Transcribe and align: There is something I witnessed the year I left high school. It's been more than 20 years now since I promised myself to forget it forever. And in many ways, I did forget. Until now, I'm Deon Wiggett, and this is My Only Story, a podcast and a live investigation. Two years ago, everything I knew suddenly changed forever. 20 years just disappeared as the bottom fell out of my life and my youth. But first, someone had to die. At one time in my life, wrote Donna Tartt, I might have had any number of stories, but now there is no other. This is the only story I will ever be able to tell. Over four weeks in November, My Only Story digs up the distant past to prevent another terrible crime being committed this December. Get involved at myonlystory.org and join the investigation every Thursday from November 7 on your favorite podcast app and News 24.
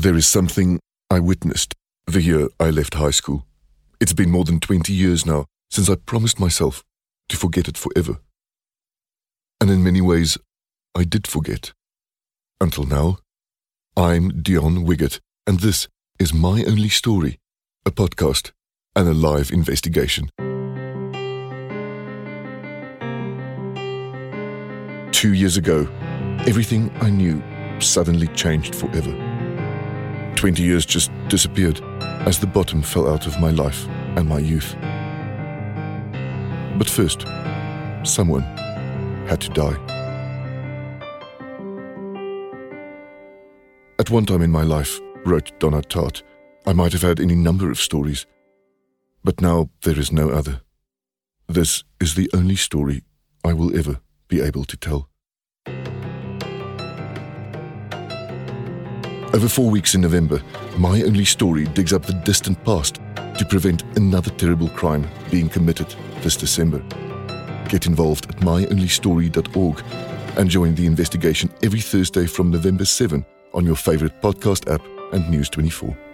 There 0.00 0.16
is 0.16 0.26
something 0.26 0.80
I 1.10 1.20
witnessed 1.20 1.74
the 2.06 2.22
year 2.22 2.48
I 2.58 2.70
left 2.70 2.94
high 2.94 3.10
school. 3.10 3.44
It's 4.00 4.14
been 4.14 4.30
more 4.30 4.44
than 4.44 4.58
20 4.58 4.94
years 4.94 5.26
now 5.26 5.44
since 5.70 5.90
I 5.90 5.96
promised 5.96 6.40
myself 6.40 6.82
to 7.28 7.36
forget 7.36 7.68
it 7.68 7.76
forever. 7.76 8.16
And 9.60 9.68
in 9.68 9.84
many 9.84 10.00
ways, 10.00 10.38
I 10.94 11.04
did 11.04 11.26
forget. 11.26 11.74
Until 12.62 12.84
now, 12.84 13.18
I'm 13.94 14.30
Deon 14.30 14.86
Wiggett, 14.86 15.20
and 15.46 15.60
this 15.60 15.86
is 16.18 16.32
My 16.32 16.64
Only 16.64 16.88
Story, 16.88 17.36
a 17.84 17.90
podcast 17.90 18.52
and 18.96 19.06
a 19.06 19.12
live 19.12 19.50
investigation. 19.50 20.30
Two 25.12 25.34
years 25.34 25.58
ago, 25.58 25.86
everything 26.46 26.90
I 27.02 27.10
knew 27.10 27.42
suddenly 27.80 28.28
changed 28.28 28.74
forever. 28.74 29.29
20 30.40 30.62
years 30.62 30.86
just 30.86 31.10
disappeared 31.28 31.82
as 32.26 32.38
the 32.38 32.46
bottom 32.46 32.80
fell 32.80 33.06
out 33.06 33.26
of 33.26 33.38
my 33.38 33.50
life 33.50 33.86
and 34.16 34.26
my 34.26 34.38
youth. 34.38 34.74
But 36.78 36.88
first, 36.88 37.26
someone 38.04 38.40
had 39.28 39.42
to 39.42 39.50
die. 39.50 39.76
At 43.98 44.08
one 44.08 44.24
time 44.24 44.40
in 44.40 44.50
my 44.50 44.62
life, 44.62 44.98
wrote 45.26 45.52
Donna 45.58 45.82
Tartt, 45.82 46.22
I 46.66 46.72
might 46.72 46.94
have 46.94 47.02
had 47.02 47.20
any 47.20 47.34
number 47.34 47.70
of 47.70 47.78
stories, 47.78 48.24
but 49.22 49.42
now 49.42 49.68
there 49.82 49.98
is 49.98 50.10
no 50.10 50.30
other. 50.30 50.62
This 51.48 51.84
is 52.00 52.14
the 52.14 52.30
only 52.32 52.56
story 52.56 53.02
I 53.44 53.52
will 53.52 53.76
ever 53.76 54.00
be 54.26 54.40
able 54.40 54.64
to 54.64 54.78
tell. 54.78 55.09
Over 59.32 59.48
four 59.48 59.70
weeks 59.70 59.94
in 59.94 60.00
November, 60.00 60.42
My 60.76 61.02
Only 61.02 61.24
Story 61.24 61.64
digs 61.66 61.92
up 61.92 62.02
the 62.04 62.14
distant 62.14 62.62
past 62.64 62.96
to 63.38 63.46
prevent 63.48 63.84
another 63.96 64.30
terrible 64.32 64.68
crime 64.70 65.08
being 65.30 65.48
committed 65.48 65.86
this 66.22 66.36
December. 66.36 66.80
Get 67.68 67.86
involved 67.86 68.28
at 68.28 68.38
myonlystory.org 68.38 69.84
and 70.36 70.50
join 70.50 70.74
the 70.74 70.86
investigation 70.86 71.48
every 71.62 71.80
Thursday 71.80 72.26
from 72.26 72.50
November 72.50 72.84
7 72.84 73.24
on 73.54 73.64
your 73.64 73.76
favorite 73.76 74.20
podcast 74.20 74.68
app 74.68 74.82
and 75.12 75.30
News 75.30 75.48
24. 75.48 76.09